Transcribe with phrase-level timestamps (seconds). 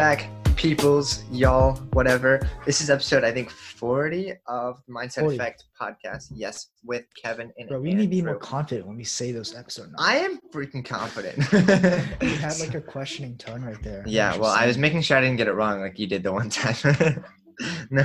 [0.00, 2.40] back, peoples, y'all, whatever.
[2.64, 5.36] This is episode, I think, 40 of the Mindset 40.
[5.36, 6.28] Effect podcast.
[6.34, 9.54] Yes, with Kevin and Bro, we need to be more confident when we say those
[9.54, 10.00] episode numbers.
[10.00, 11.36] I am freaking confident.
[12.22, 14.02] you had like a questioning tone right there.
[14.06, 16.32] yeah, well, I was making sure I didn't get it wrong like you did the
[16.32, 17.22] one time.
[17.90, 18.02] no.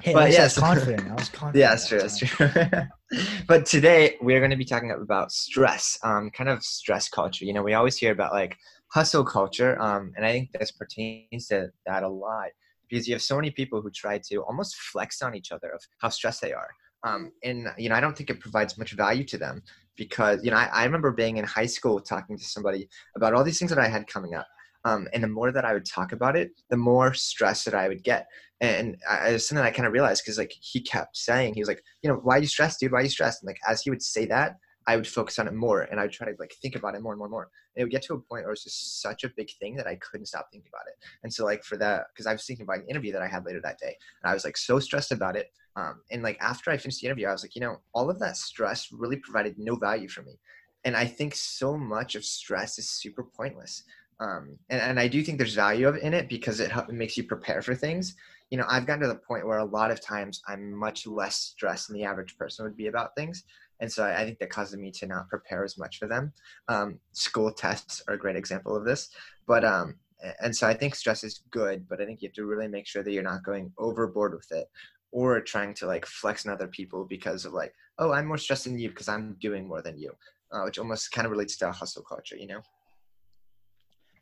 [0.00, 0.56] Hey, but I was yes.
[0.56, 1.10] confident.
[1.10, 1.60] I was confident.
[1.60, 1.98] Yeah, that's true.
[1.98, 3.34] that That's true.
[3.48, 7.44] but today we're going to be talking about stress, um, kind of stress culture.
[7.44, 8.56] You know, we always hear about like
[8.92, 12.48] hustle culture, um, and I think this pertains to that a lot
[12.88, 15.80] because you have so many people who try to almost flex on each other of
[15.98, 16.68] how stressed they are.
[17.04, 19.62] Um, and you know, I don't think it provides much value to them
[19.96, 23.42] because you know, I, I remember being in high school talking to somebody about all
[23.42, 24.46] these things that I had coming up.
[24.84, 27.88] Um, and the more that I would talk about it, the more stress that I
[27.88, 28.26] would get.
[28.60, 31.60] And I, it was something I kind of realized because like he kept saying, he
[31.60, 32.92] was like, you know, why are you stressed, dude?
[32.92, 33.42] Why are you stressed?
[33.42, 34.56] And like as he would say that,
[34.86, 37.02] I would focus on it more and I would try to like think about it
[37.02, 37.48] more and more and more.
[37.76, 39.86] It would get to a point where it was just such a big thing that
[39.86, 40.94] I couldn't stop thinking about it.
[41.22, 43.44] And so like for that, because I was thinking about an interview that I had
[43.44, 45.52] later that day, and I was like so stressed about it.
[45.76, 48.18] Um, and like after I finished the interview, I was like, you know, all of
[48.18, 50.38] that stress really provided no value for me.
[50.84, 53.84] And I think so much of stress is super pointless.
[54.20, 57.24] Um, and, and I do think there's value in it because it, it makes you
[57.24, 58.14] prepare for things.
[58.50, 61.36] You know, I've gotten to the point where a lot of times I'm much less
[61.36, 63.44] stressed than the average person would be about things.
[63.80, 66.32] And so I, I think that causes me to not prepare as much for them.
[66.68, 69.08] Um, school tests are a great example of this.
[69.46, 69.96] But, um,
[70.40, 72.86] and so I think stress is good, but I think you have to really make
[72.86, 74.68] sure that you're not going overboard with it
[75.10, 78.64] or trying to like flex on other people because of like, oh, I'm more stressed
[78.64, 80.12] than you because I'm doing more than you,
[80.52, 82.62] uh, which almost kind of relates to a hustle culture, you know?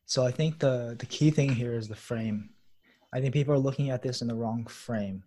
[0.06, 2.50] So I think the the key thing here is the frame.
[3.14, 5.22] I think people are looking at this in the wrong frame.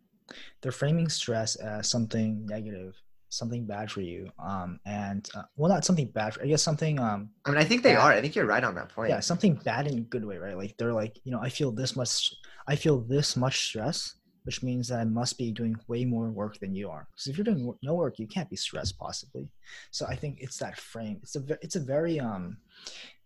[0.61, 3.01] They're framing stress as something negative,
[3.33, 4.29] something bad for you.
[4.43, 6.33] Um, and uh, well, not something bad.
[6.33, 6.99] For, I guess something.
[6.99, 8.03] Um, I mean, I think they Yeah.
[8.05, 8.11] are.
[8.11, 9.09] I think you're right on that point.
[9.09, 10.57] yeah, something bad in a good way, right?
[10.57, 12.33] Like they're like, you know, I feel this much.
[12.67, 16.59] I feel this much stress, which means that I must be doing way more work
[16.59, 17.07] than you are.
[17.11, 19.49] Because if you're doing no work, you can't be stressed possibly.
[19.91, 21.19] So I think it's that frame.
[21.23, 22.57] It's a it's a very um,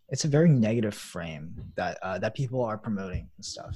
[0.10, 3.76] it's a very negative frame that uh, that people are promoting and stuff.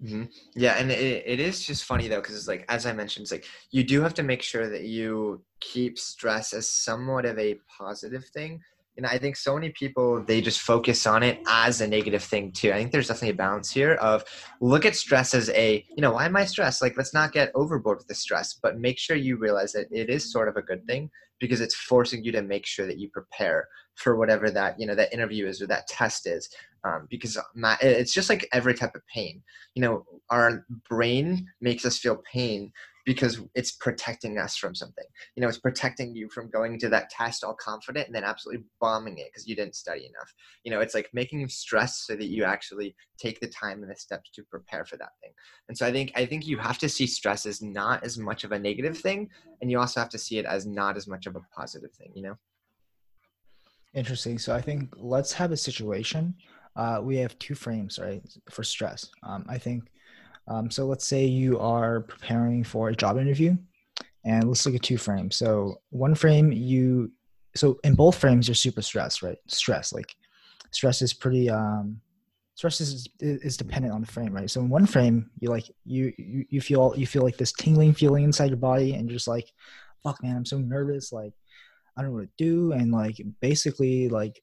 [0.00, 0.24] Hmm
[0.54, 3.32] Yeah, and it, it is just funny though, because it's like as I mentioned, it's
[3.32, 7.58] like you do have to make sure that you keep stress as somewhat of a
[7.78, 8.60] positive thing.
[8.98, 12.52] And I think so many people they just focus on it as a negative thing
[12.52, 12.72] too.
[12.72, 14.24] I think there's definitely a balance here of
[14.60, 16.82] look at stress as a you know why am I stressed?
[16.82, 20.08] Like let's not get overboard with the stress, but make sure you realize that it
[20.10, 23.10] is sort of a good thing because it's forcing you to make sure that you
[23.10, 26.48] prepare for whatever that you know that interview is or that test is.
[26.86, 27.36] Um, because
[27.80, 29.42] it's just like every type of pain
[29.74, 32.70] you know our brain makes us feel pain
[33.04, 35.04] because it's protecting us from something
[35.34, 38.62] you know it's protecting you from going into that test all confident and then absolutely
[38.80, 40.32] bombing it because you didn't study enough
[40.62, 43.90] you know it's like making you stress so that you actually take the time and
[43.90, 45.32] the steps to prepare for that thing
[45.68, 48.44] and so i think i think you have to see stress as not as much
[48.44, 49.28] of a negative thing
[49.60, 52.12] and you also have to see it as not as much of a positive thing
[52.14, 52.36] you know
[53.96, 54.38] Interesting.
[54.38, 56.34] So I think let's have a situation.
[56.76, 59.08] Uh, we have two frames, right, for stress.
[59.22, 59.84] Um, I think.
[60.48, 63.56] Um, so let's say you are preparing for a job interview,
[64.24, 65.36] and let's look at two frames.
[65.36, 67.10] So one frame, you.
[67.54, 69.38] So in both frames, you're super stressed, right?
[69.48, 70.14] Stress, like,
[70.70, 71.50] stress is pretty.
[71.50, 72.00] Um,
[72.54, 74.50] stress is is dependent on the frame, right?
[74.50, 77.94] So in one frame, you like you you you feel you feel like this tingling
[77.94, 79.50] feeling inside your body, and you're just like,
[80.02, 81.32] "Fuck, man, I'm so nervous." Like,
[81.96, 82.72] I don't know what to do.
[82.72, 84.42] And like basically like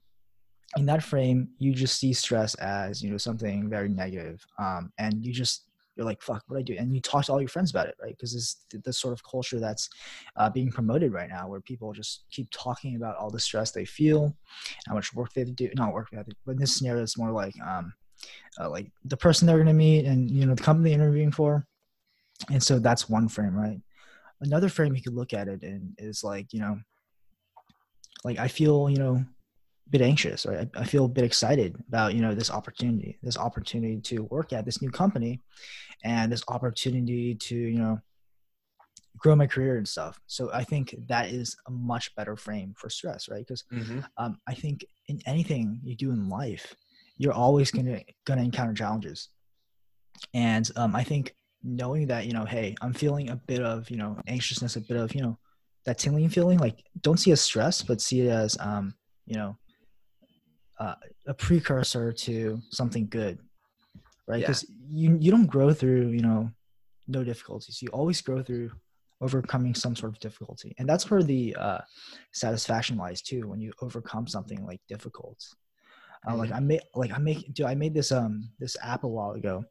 [0.77, 4.45] in that frame, you just see stress as, you know, something very negative.
[4.59, 6.81] Um, and you just you're like, fuck, what do I do?
[6.81, 8.15] And you talk to all your friends about it, right?
[8.17, 9.89] Because it's the, the sort of culture that's
[10.35, 13.85] uh, being promoted right now, where people just keep talking about all the stress they
[13.85, 14.35] feel,
[14.87, 15.69] how much work they have to do.
[15.75, 17.93] Not work they have to, but in this scenario, it's more like, um,
[18.59, 21.31] uh, like the person they're going to meet, and you know, the company they're interviewing
[21.31, 21.67] for.
[22.49, 23.79] And so that's one frame, right?
[24.41, 26.79] Another frame you could look at it in is like, you know,
[28.23, 29.23] like I feel, you know,
[29.93, 30.67] bit anxious, right?
[30.75, 34.51] I, I feel a bit excited about, you know, this opportunity, this opportunity to work
[34.51, 35.39] at this new company
[36.03, 37.99] and this opportunity to, you know,
[39.19, 40.19] grow my career and stuff.
[40.25, 43.45] So I think that is a much better frame for stress, right?
[43.45, 43.99] Because mm-hmm.
[44.17, 46.75] um, I think in anything you do in life,
[47.17, 49.29] you're always gonna gonna encounter challenges,
[50.33, 53.97] and um, I think knowing that you know, hey, I'm feeling a bit of you
[53.97, 55.37] know anxiousness, a bit of you know
[55.85, 56.57] that tingling feeling.
[56.57, 58.95] Like, don't see it as stress, but see it as um,
[59.27, 59.55] you know
[60.79, 60.95] uh,
[61.27, 63.39] a precursor to something good,
[64.27, 64.41] right?
[64.41, 64.47] Yeah.
[64.47, 66.51] Because you you don't grow through you know
[67.07, 67.81] no difficulties.
[67.81, 68.71] You always grow through
[69.21, 71.81] overcoming some sort of difficulty, and that's where the uh,
[72.31, 73.47] satisfaction lies too.
[73.47, 75.39] When you overcome something like difficult,
[76.27, 79.07] Uh, like I made like I make dude, I made this um this app a
[79.07, 79.65] while ago.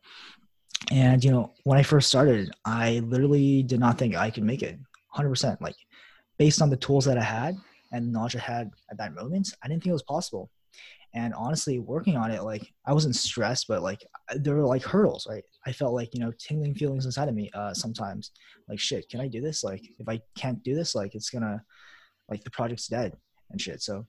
[0.91, 4.63] And you know, when I first started, I literally did not think I could make
[4.63, 4.77] it
[5.17, 5.61] 100%.
[5.61, 5.77] Like
[6.39, 7.57] based on the tools that I had
[7.93, 10.51] and knowledge I had at that moment, I didn't think it was possible.
[11.15, 14.05] And honestly, working on it, like I wasn't stressed, but like
[14.35, 15.45] there were like hurdles, right?
[15.67, 18.31] I felt like, you know, tingling feelings inside of me uh, sometimes.
[18.69, 19.63] Like, shit, can I do this?
[19.63, 21.63] Like, if I can't do this, like it's gonna,
[22.31, 23.17] like the project's dead
[23.51, 23.83] and shit.
[23.83, 24.07] So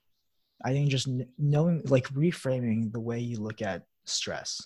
[0.63, 4.62] I think just knowing, like reframing the way you look at stress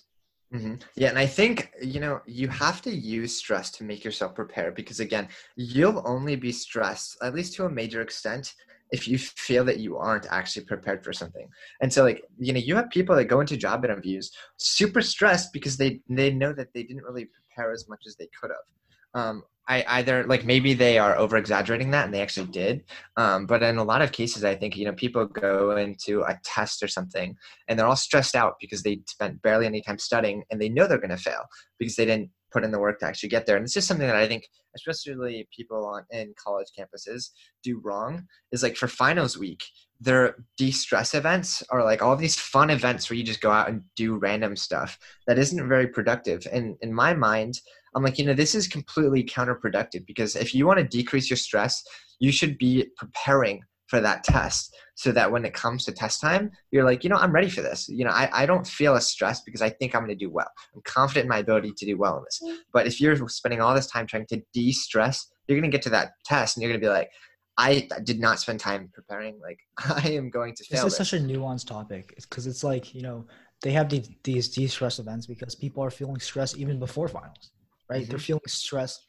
[0.54, 0.76] Mm-hmm.
[0.96, 4.74] Yeah, and I think you know you have to use stress to make yourself prepared
[4.74, 8.54] because again, you'll only be stressed at least to a major extent
[8.90, 11.48] if you feel that you aren't actually prepared for something.
[11.80, 15.52] And so like, you know, you have people that go into job interviews super stressed
[15.52, 19.20] because they they know that they didn't really prepare as much as they could have.
[19.20, 22.84] Um, I either like maybe they are over exaggerating that and they actually did.
[23.18, 26.40] Um, but in a lot of cases, I think, you know, people go into a
[26.42, 27.36] test or something
[27.68, 30.86] and they're all stressed out because they spent barely any time studying and they know
[30.86, 31.44] they're going to fail
[31.78, 33.56] because they didn't put in the work to actually get there.
[33.56, 37.30] And it's just something that I think, especially people on in college campuses
[37.62, 39.64] do wrong is like for finals week,
[40.00, 43.82] their de-stress events are like all these fun events where you just go out and
[43.96, 46.46] do random stuff that isn't very productive.
[46.52, 47.60] And in my mind,
[47.94, 51.36] I'm like, you know, this is completely counterproductive because if you want to decrease your
[51.36, 51.82] stress,
[52.20, 56.50] you should be preparing for that test so that when it comes to test time,
[56.70, 57.88] you're like, you know, I'm ready for this.
[57.88, 60.30] You know, I, I don't feel as stressed because I think I'm going to do
[60.30, 60.50] well.
[60.74, 62.40] I'm confident in my ability to do well in this.
[62.72, 65.82] But if you're spending all this time trying to de stress, you're going to get
[65.82, 67.10] to that test and you're going to be like,
[67.56, 69.40] I did not spend time preparing.
[69.40, 69.58] Like,
[70.04, 70.84] I am going to fail.
[70.84, 71.08] This is this.
[71.08, 73.26] such a nuanced topic because it's, it's like, you know,
[73.62, 77.50] they have these, these de stress events because people are feeling stress even before finals
[77.88, 78.02] right?
[78.02, 78.10] Mm-hmm.
[78.10, 79.00] They're feeling stress.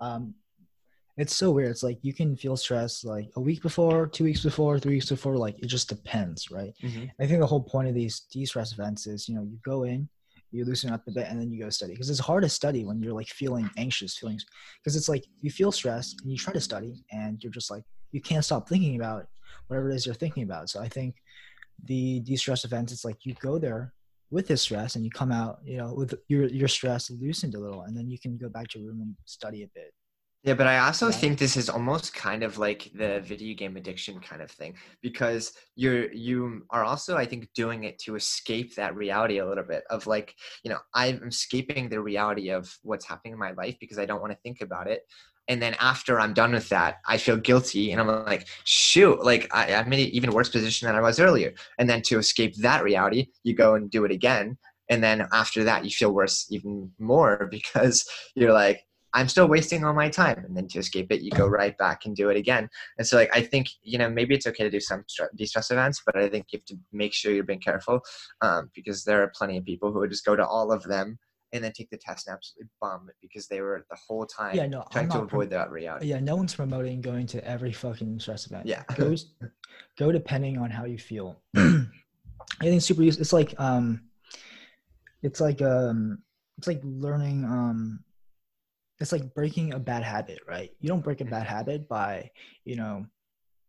[0.00, 0.34] Um,
[1.16, 1.70] it's so weird.
[1.70, 5.10] It's like you can feel stress like a week before, two weeks before, three weeks
[5.10, 5.36] before.
[5.36, 6.72] Like it just depends, right?
[6.82, 7.04] Mm-hmm.
[7.20, 10.08] I think the whole point of these de-stress events is, you know, you go in,
[10.50, 11.92] you loosen up a bit, and then you go study.
[11.92, 14.46] Because it's hard to study when you're like feeling anxious, feelings.
[14.82, 17.84] Because it's like you feel stressed and you try to study, and you're just like
[18.12, 19.26] you can't stop thinking about
[19.66, 20.70] whatever it is you're thinking about.
[20.70, 21.16] So I think
[21.84, 23.92] the de-stress events, it's like you go there,
[24.30, 27.58] with this stress and you come out you know with your your stress loosened a
[27.58, 29.92] little and then you can go back to your room and study a bit
[30.42, 31.12] yeah but i also yeah.
[31.12, 35.52] think this is almost kind of like the video game addiction kind of thing because
[35.76, 39.84] you're you are also i think doing it to escape that reality a little bit
[39.90, 40.34] of like
[40.64, 44.20] you know i'm escaping the reality of what's happening in my life because i don't
[44.20, 45.02] want to think about it
[45.48, 49.52] and then after I'm done with that, I feel guilty, and I'm like, shoot, like
[49.52, 51.52] I, am in an even worse position than I was earlier.
[51.78, 54.56] And then to escape that reality, you go and do it again,
[54.88, 58.82] and then after that, you feel worse even more because you're like,
[59.14, 60.44] I'm still wasting all my time.
[60.44, 62.68] And then to escape it, you go right back and do it again.
[62.98, 65.04] And so, like, I think you know maybe it's okay to do some
[65.34, 68.00] de-stress events, but I think you have to make sure you're being careful
[68.40, 71.18] um, because there are plenty of people who would just go to all of them
[71.52, 74.56] and then take the test and absolutely bomb it because they were the whole time
[74.56, 76.06] yeah, no, trying to avoid that reality.
[76.06, 78.66] Yeah, no one's promoting going to every fucking stress event.
[78.66, 78.82] Yeah.
[78.96, 79.14] go,
[79.98, 81.42] go depending on how you feel.
[81.56, 81.84] I
[82.60, 83.22] think super useful.
[83.22, 84.02] It's like um
[85.22, 86.22] it's like um
[86.58, 88.00] it's like learning um
[89.02, 90.70] it's like breaking a bad habit, right?
[90.80, 91.54] You don't break a bad mm-hmm.
[91.54, 92.30] habit by,
[92.64, 93.04] you know,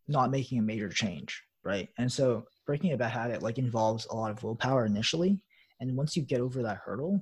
[0.08, 1.90] not making a major change, right?
[1.98, 5.42] And so breaking a bad habit like involves a lot of willpower initially.
[5.80, 7.22] And once you get over that hurdle,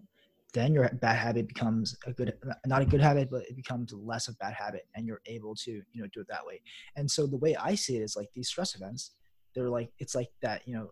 [0.53, 2.33] then your bad habit becomes a good
[2.65, 5.71] not a good habit but it becomes less of bad habit and you're able to
[5.71, 6.59] you know do it that way
[6.97, 9.11] and so the way i see it is like these stress events
[9.55, 10.89] they're like it's like that you know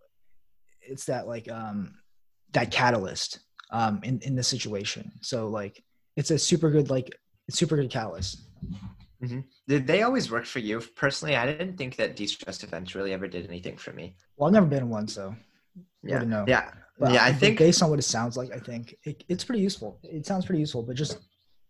[0.82, 1.94] it's that like um
[2.54, 3.40] that catalyst
[3.72, 5.84] um in in the situation so like
[6.16, 7.10] it's a super good like
[7.50, 8.42] super good catalyst
[9.24, 9.40] mm-hmm.
[9.68, 13.28] did they always work for you personally i didn't think that de-stress events really ever
[13.28, 15.36] did anything for me well i've never been in one so
[16.04, 16.46] yeah know.
[16.48, 19.46] yeah but yeah, I think based on what it sounds like, I think it, it's
[19.46, 20.00] pretty useful.
[20.04, 21.18] It sounds pretty useful, but just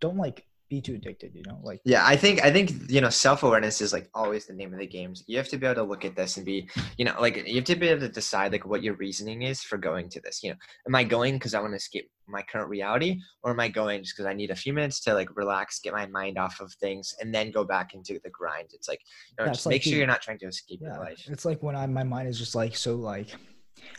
[0.01, 1.59] don't like be too addicted, you know?
[1.63, 4.79] Like Yeah, I think I think you know, self-awareness is like always the name of
[4.79, 5.23] the games.
[5.27, 7.55] You have to be able to look at this and be, you know, like you
[7.55, 10.43] have to be able to decide like what your reasoning is for going to this.
[10.43, 10.57] You know,
[10.87, 14.03] am I going because I want to escape my current reality or am I going
[14.03, 16.71] just because I need a few minutes to like relax, get my mind off of
[16.73, 18.69] things and then go back into the grind.
[18.73, 20.93] It's like, you know, yeah, just like make sure you're not trying to escape yeah,
[20.93, 21.25] your life.
[21.27, 23.35] It's like when I my mind is just like so like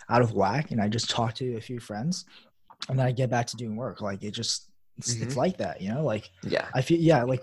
[0.09, 2.25] out of whack and I just talk to a few friends
[2.89, 4.01] and then I get back to doing work.
[4.01, 4.70] Like it just
[5.01, 5.25] it's, mm-hmm.
[5.25, 6.05] it's like that, you know?
[6.05, 6.69] Like yeah.
[6.75, 7.43] I feel yeah, like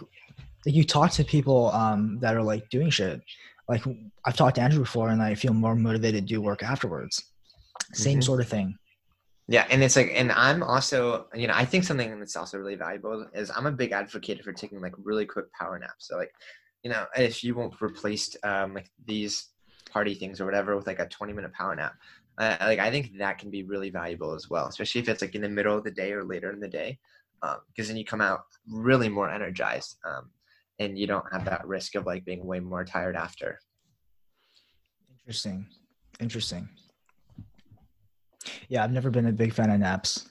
[0.66, 3.22] like you talk to people um that are like doing shit.
[3.68, 3.84] Like
[4.26, 7.24] I've talked to Andrew before and I feel more motivated to do work afterwards.
[7.94, 8.22] Same mm-hmm.
[8.22, 8.78] sort of thing.
[9.50, 12.76] Yeah, and it's like, and I'm also, you know, I think something that's also really
[12.76, 16.10] valuable is I'm a big advocate for taking like really quick power naps.
[16.10, 16.34] So like,
[16.84, 19.50] you know, if you won't replace um, like these
[19.90, 21.94] party things or whatever with like a 20 minute power nap,
[22.38, 25.34] uh, like I think that can be really valuable as well, especially if it's like
[25.34, 27.00] in the middle of the day or later in the day,
[27.41, 30.32] because um, then you come out really more energized, um,
[30.79, 33.60] and you don't have that risk of like being way more tired after.
[35.20, 35.67] Interesting,
[36.20, 36.70] interesting.
[38.70, 40.29] Yeah, I've never been a big fan of naps.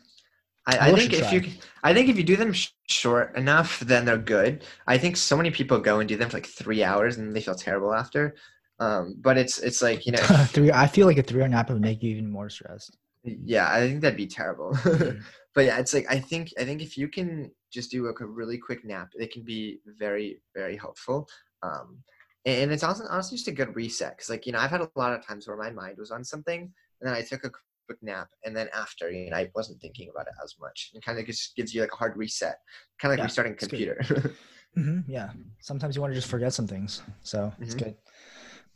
[0.69, 1.53] I, I, think if you,
[1.85, 4.65] I think if you do them sh- short enough, then they're good.
[4.89, 7.41] I think so many people go and do them for like three hours and they
[7.41, 8.35] feel terrible after.
[8.81, 10.73] Um, but it's it's like you know, three.
[10.73, 12.97] I feel like a three-hour nap would make you even more stressed.
[13.27, 14.73] Yeah, I think that'd be terrible.
[14.73, 15.19] mm-hmm.
[15.55, 18.27] But yeah, it's like I think I think if you can just do like a
[18.27, 21.27] really quick nap, it can be very very helpful.
[21.63, 22.03] Um,
[22.45, 24.91] and it's also honestly just a good reset because like you know I've had a
[24.97, 27.51] lot of times where my mind was on something and then I took a
[27.87, 31.03] quick nap and then after you know I wasn't thinking about it as much and
[31.03, 32.59] kind of just gives you like a hard reset,
[33.01, 33.97] kind of like yeah, restarting a computer.
[34.79, 35.31] mm-hmm, yeah,
[35.61, 37.63] sometimes you want to just forget some things, so mm-hmm.
[37.63, 37.97] it's good.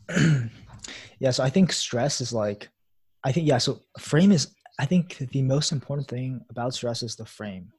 [1.21, 2.69] yeah, so I think stress is like,
[3.25, 3.59] I think yeah.
[3.59, 7.71] So frame is I think the most important thing about stress is the frame,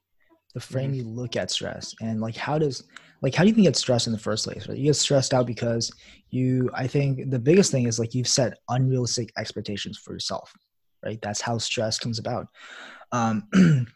[0.54, 1.00] the frame mm-hmm.
[1.00, 2.84] you look at stress and like how does
[3.22, 4.68] like how do you even get stressed in the first place?
[4.68, 4.78] Right?
[4.78, 5.92] You get stressed out because
[6.30, 6.70] you.
[6.74, 10.52] I think the biggest thing is like you've set unrealistic expectations for yourself,
[11.04, 11.20] right?
[11.22, 12.48] That's how stress comes about.
[13.12, 13.48] Um,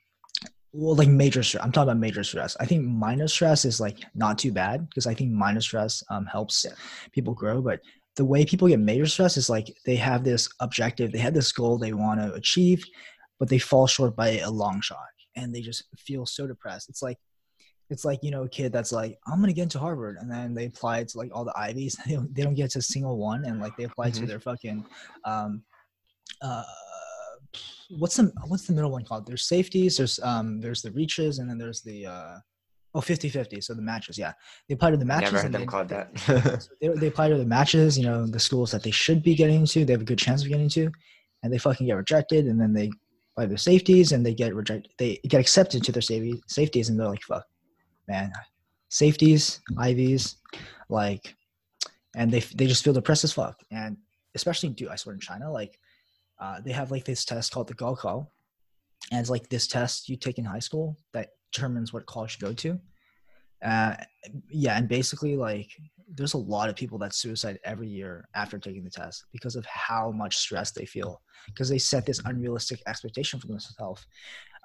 [0.75, 3.99] well like major stress i'm talking about major stress i think minor stress is like
[4.13, 6.75] not too bad because i think minor stress um, helps yeah.
[7.13, 7.79] people grow but
[8.15, 11.51] the way people get major stress is like they have this objective, they have this
[11.51, 12.83] goal they want to achieve,
[13.39, 14.99] but they fall short by a long shot
[15.35, 16.89] and they just feel so depressed.
[16.89, 17.17] It's like
[17.89, 20.53] it's like you know a kid that's like i'm gonna get into harvard and then
[20.53, 23.17] they apply to like all the ivies they don't, they don't get to a single
[23.17, 24.21] one and like they apply mm-hmm.
[24.21, 24.85] to their fucking
[25.23, 25.63] um
[26.41, 26.63] uh
[27.99, 31.49] what's the what's the middle one called there's safeties there's um there's the reaches and
[31.49, 32.37] then there's the uh
[32.95, 33.59] Oh, 50 50.
[33.59, 34.31] So the matches, yeah.
[34.69, 35.33] They apply to the matches.
[35.33, 36.69] Never heard them they, called that.
[36.81, 39.57] they, they apply to the matches, you know, the schools that they should be getting
[39.57, 40.89] into, they have a good chance of getting to,
[41.43, 42.45] and they fucking get rejected.
[42.45, 42.89] And then they
[43.33, 44.93] apply their safeties and they get rejected.
[44.97, 47.43] They get accepted to their safety, safeties, and they're like, fuck,
[48.07, 48.31] man,
[48.87, 50.37] safeties, Ivies,
[50.87, 51.35] like,
[52.15, 53.59] and they, they just feel depressed as fuck.
[53.71, 53.97] And
[54.35, 55.77] especially, dude, I swear in China, like,
[56.39, 58.25] uh, they have like this test called the Gaokao.
[59.11, 62.45] And it's like this test you take in high school that determines what college to
[62.45, 62.79] go to.
[63.63, 63.95] Uh,
[64.49, 65.69] yeah, and basically, like,
[66.13, 69.65] there's a lot of people that suicide every year after taking the test because of
[69.65, 74.05] how much stress they feel because they set this unrealistic expectation for themselves.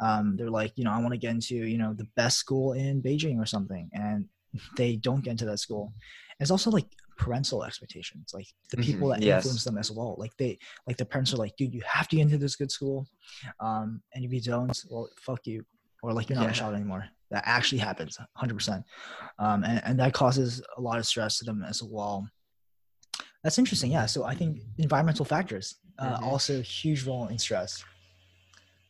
[0.00, 2.72] Um, they're like, you know, I want to get into, you know, the best school
[2.72, 4.26] in Beijing or something, and
[4.76, 5.92] they don't get into that school.
[6.38, 8.86] And it's also like parental expectations, like the mm-hmm.
[8.86, 9.44] people mm-hmm, that yes.
[9.44, 10.16] influence them as well.
[10.18, 12.70] Like they, like the parents are like, dude, you have to get into this good
[12.70, 13.06] school,
[13.60, 15.64] um, and if you don't, well, fuck you
[16.02, 16.50] or like you're not yeah.
[16.50, 17.06] a child anymore.
[17.30, 18.82] That actually happens 100%.
[19.38, 22.28] Um, and, and that causes a lot of stress to them as well.
[23.44, 23.92] That's interesting.
[23.92, 24.06] Yeah.
[24.06, 26.24] So I think environmental factors uh, mm-hmm.
[26.24, 27.84] also huge role in stress.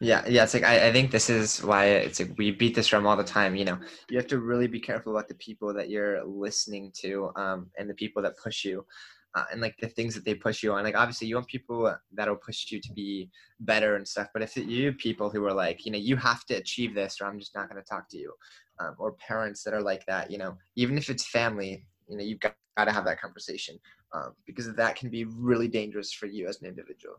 [0.03, 0.45] Yeah, yeah.
[0.45, 3.19] It's like I, I think this is why it's like we beat this drum all
[3.19, 3.55] the time.
[3.55, 7.31] You know, you have to really be careful about the people that you're listening to,
[7.37, 8.87] um, and the people that push you
[9.35, 10.85] uh, and like the things that they push you on.
[10.85, 14.29] Like obviously you want people that'll push you to be better and stuff.
[14.33, 17.27] But if you people who are like, you know, you have to achieve this, or
[17.27, 18.33] I'm just not going to talk to you,
[18.81, 22.25] um, or parents that are like that, you know, even if it's family, you know,
[22.25, 23.79] you've got, got to have that conversation
[24.15, 27.17] um, because that can be really dangerous for you as an individual.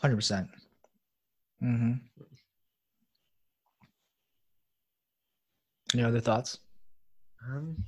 [0.00, 0.48] Hundred percent.
[1.60, 1.92] Hmm.
[5.94, 6.58] Any other thoughts?
[7.48, 7.82] Um,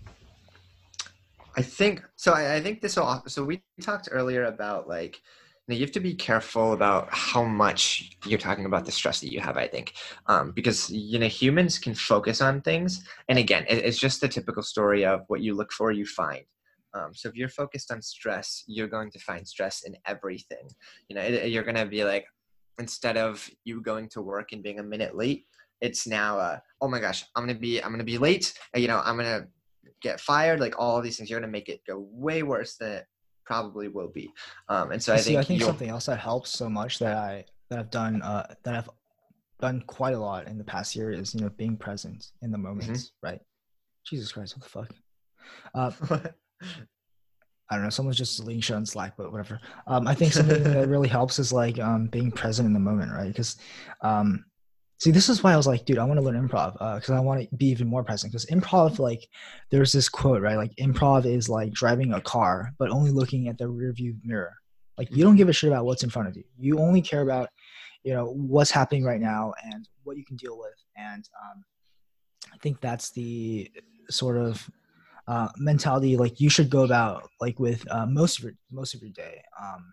[1.59, 2.35] I think so.
[2.35, 3.21] I, I think this will.
[3.27, 5.21] So we talked earlier about like
[5.67, 9.33] you, you have to be careful about how much you're talking about the stress that
[9.33, 9.57] you have.
[9.57, 9.95] I think
[10.27, 14.29] um, because you know humans can focus on things, and again, it, it's just the
[14.29, 16.45] typical story of what you look for, you find.
[16.95, 20.69] Um, so if you're focused on stress, you're going to find stress in everything.
[21.09, 22.25] You know, it, you're going to be like,
[22.79, 25.45] instead of you going to work and being a minute late,
[25.81, 28.55] it's now, uh, oh my gosh, I'm gonna be, I'm gonna be late.
[28.75, 29.47] You know, I'm gonna
[30.03, 32.77] get fired, like all of these things, you're going to make it go way worse
[32.77, 33.07] than it
[33.45, 34.33] probably will be.
[34.69, 37.17] Um, and so I See, think I think something else that helps so much that
[37.17, 38.91] I that I've done uh, that I've
[39.61, 42.59] done quite a lot in the past year is you know being present in the
[42.59, 43.27] moments, mm-hmm.
[43.27, 43.41] right?
[44.07, 44.95] Jesus Christ, what the fuck?
[45.75, 46.29] Uh,
[47.71, 47.91] I don't know.
[47.91, 49.61] Someone's just leaning shut on Slack, but whatever.
[49.87, 53.13] Um, I think something that really helps is like um, being present in the moment,
[53.13, 53.29] right?
[53.29, 53.57] Because
[54.01, 54.45] um,
[54.99, 57.17] See, this is why I was like, dude, I want to learn improv because uh,
[57.17, 58.33] I want to be even more present.
[58.33, 59.29] Because improv, like,
[59.71, 60.57] there's this quote, right?
[60.57, 64.55] Like, improv is like driving a car, but only looking at the rearview mirror.
[64.97, 66.43] Like, you don't give a shit about what's in front of you.
[66.59, 67.49] You only care about,
[68.03, 70.75] you know, what's happening right now and what you can deal with.
[70.97, 71.65] And um,
[72.53, 73.71] I think that's the
[74.11, 74.69] sort of
[75.29, 79.03] uh, mentality like you should go about like with uh, most of your most of
[79.03, 79.43] your day.
[79.63, 79.93] Um,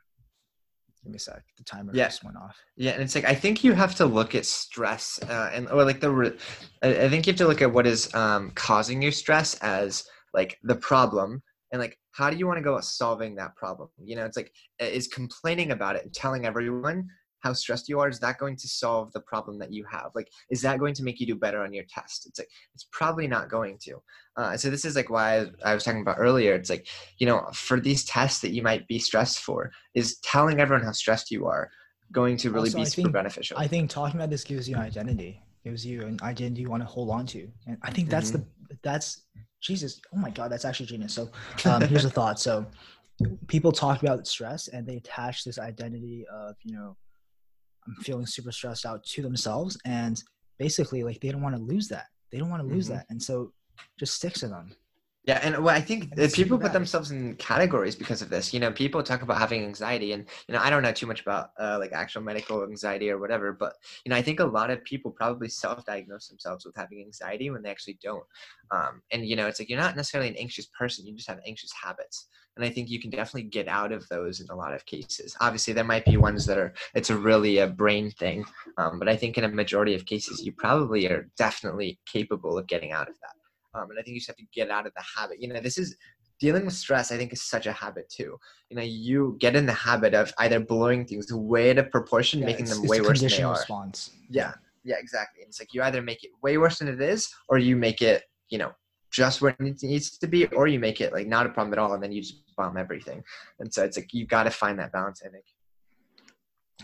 [1.06, 1.44] Give me a sec.
[1.58, 2.08] The timer Yeah.
[2.08, 2.58] just went off.
[2.76, 5.86] Yeah, and it's like I think you have to look at stress uh, and or
[5.86, 6.38] like the re-
[6.82, 10.58] I think you have to look at what is um, causing your stress as like
[10.64, 13.90] the problem and like how do you want to go about solving that problem?
[14.00, 17.08] You know, it's like is complaining about it and telling everyone
[17.46, 20.10] how stressed you are is that going to solve the problem that you have?
[20.16, 22.26] Like is that going to make you do better on your test?
[22.26, 24.02] It's like it's probably not going to.
[24.36, 26.56] Uh, so this is like why I, was talking about earlier.
[26.56, 26.88] It's like
[27.20, 30.92] you know for these tests that you might be stressed for is telling everyone how
[30.92, 31.70] stressed you are
[32.12, 33.58] going to really Also, be I super think- beneficial.
[33.60, 35.42] I think talking about this gives you an identity.
[35.64, 38.44] Gives you an identity you want to hold on to, and I think that's the
[38.84, 39.26] that's
[39.62, 40.02] Jesus.
[40.14, 41.14] Oh my God, that's actually genius.
[41.14, 41.30] So
[41.66, 42.40] um, here's a thought.
[42.40, 42.66] So
[43.48, 46.98] people talk about stress and they attach this identity of you know
[47.88, 50.22] I'm feeling super stressed out to themselves, and
[50.58, 52.08] basically like they don't want to lose that.
[52.32, 52.94] They don't want to lose Mhm.
[52.96, 53.54] that, and so
[54.00, 54.74] just sticks to them.
[55.28, 58.54] Yeah, and well, I think people put themselves in categories because of this.
[58.54, 61.22] You know, people talk about having anxiety, and you know, I don't know too much
[61.22, 63.74] about uh, like actual medical anxiety or whatever, but
[64.06, 67.64] you know, I think a lot of people probably self-diagnose themselves with having anxiety when
[67.64, 68.24] they actually don't.
[68.70, 71.40] Um, and you know, it's like you're not necessarily an anxious person; you just have
[71.48, 72.28] anxious habits.
[72.56, 75.36] And I think you can definitely get out of those in a lot of cases.
[75.42, 78.46] Obviously, there might be ones that are it's a really a brain thing,
[78.78, 82.68] um, but I think in a majority of cases, you probably are definitely capable of
[82.68, 83.45] getting out of that.
[83.76, 85.42] Um, and I think you just have to get out of the habit.
[85.42, 85.96] You know, this is
[86.40, 87.12] dealing with stress.
[87.12, 88.38] I think is such a habit too.
[88.70, 92.40] You know, you get in the habit of either blowing things way out of proportion,
[92.40, 93.52] Yeah, making them way worse than they are.
[93.52, 94.12] response.
[94.30, 94.54] Yeah,
[94.84, 95.44] yeah, exactly.
[95.44, 98.24] It's like you either make it way worse than it is, or you make it,
[98.50, 98.72] you know,
[99.12, 101.80] just where it needs- to be, or you make it like not a problem at
[101.80, 103.24] all, and then you just bomb everything.
[103.60, 105.22] And so it's like you got to find that balance.
[105.26, 105.46] I think.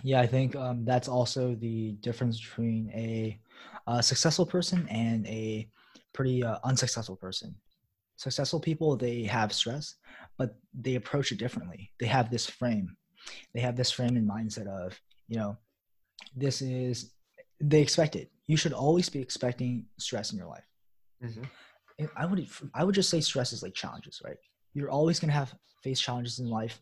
[0.04, 3.40] Yeah, I think um, that's also the difference between a,
[3.88, 5.68] uh successful person and a
[6.14, 7.56] pretty uh, unsuccessful person.
[8.18, 9.96] Successful people, they have stress,
[10.38, 11.92] but they approach it differently.
[12.00, 12.96] They have this frame.
[13.54, 15.58] They have this frame and mindset of, you know,
[16.36, 17.12] this is,
[17.60, 18.32] they expect it.
[18.48, 20.68] You should always be expecting stress in your life.
[21.22, 21.44] hmm
[22.16, 24.38] I would, I would just say stress is like challenges, right?
[24.74, 26.82] You're always going to have face challenges in life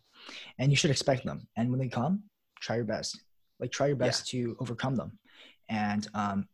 [0.60, 1.48] and you should expect them.
[1.58, 2.24] And when they come,
[2.62, 3.20] try your best.
[3.60, 4.06] Like try your Yeah.
[4.08, 5.20] best to overcome them.
[5.68, 6.48] And um,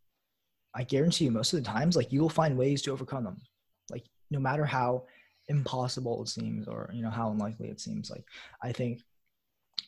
[0.76, 3.38] I guarantee you, most of the times, like you will find ways to overcome them.
[3.90, 5.06] Like no matter how
[5.48, 8.10] impossible it seems, or you know how unlikely it seems.
[8.10, 8.26] Like
[8.62, 9.02] I think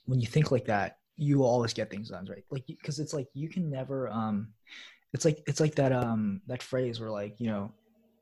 [0.06, 2.45] when you think like that, you will always get things done, right?
[2.50, 4.10] Like because it's like you can never.
[4.10, 4.54] Um,
[5.13, 7.71] it's like it's like that um that phrase where like you know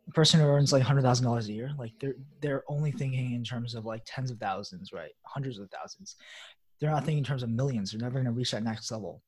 [0.08, 3.34] a person who earns like hundred thousand dollars a year, like they're they're only thinking
[3.34, 5.12] in terms of like tens of thousands, right?
[5.24, 6.16] Hundreds of thousands.
[6.80, 7.92] They're not thinking in terms of millions.
[7.92, 9.22] They're never going to reach that next level.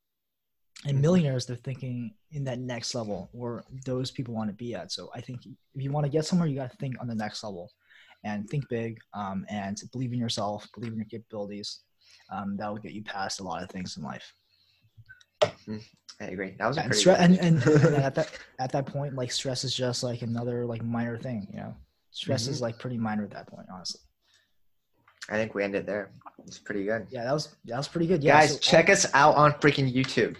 [0.86, 1.02] And Mhm.
[1.02, 4.92] millionaires, they're thinking in that next level where those people want to be at.
[4.92, 7.16] So I think if you want to get somewhere, you got to think on the
[7.16, 7.72] next level
[8.24, 11.80] and think big um, and believe in yourself, believe in your capabilities.
[12.30, 14.34] Um, that will get you past a lot of things in life.
[15.44, 16.56] I agree.
[16.58, 17.06] That was a And, pretty.
[17.06, 20.66] stre- and, and, and at that at that point, like stress is just like another
[20.66, 21.76] like minor thing, you know.
[22.12, 22.52] Stress Mm-hmm.
[22.54, 24.02] is like pretty minor at that point, honestly.
[25.30, 26.12] I think we ended there.
[26.46, 27.08] It's pretty good.
[27.12, 28.24] Yeah, that was that was pretty good.
[28.24, 30.38] Yeah, Guys, so- check us out on freaking YouTube.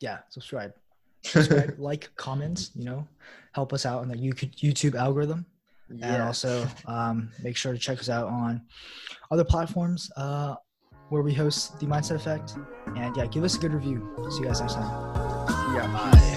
[0.00, 0.72] Yeah, subscribe,
[1.22, 2.70] subscribe, like, comment.
[2.74, 3.08] You know,
[3.52, 5.46] help us out in the YouTube algorithm.
[5.88, 6.26] and yeah.
[6.26, 8.60] also um, make sure to check us out on
[9.30, 10.54] other platforms uh,
[11.08, 12.56] where we host the mindset effect
[12.96, 13.98] and yeah give us a good review
[14.30, 14.90] see you guys next time
[15.74, 15.86] yeah.
[15.92, 16.35] bye